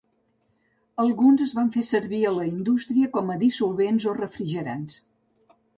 [1.03, 5.03] Alguns es fan servir a la indústria com a dissolvents o refrigerants.